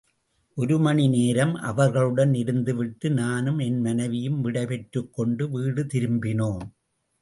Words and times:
ஒருமணி 0.57 1.09
நேரம் 1.09 1.53
அவர்களுடன் 1.55 2.33
இருந்துவிட்டு 2.33 3.09
நானும் 3.11 3.59
என் 3.59 3.79
மனைவியும் 3.81 4.41
விடை 4.41 4.65
பெற்றுக்கொண்டு 4.65 5.49
வீடு 5.49 5.83
திரும்பினோம். 5.83 6.63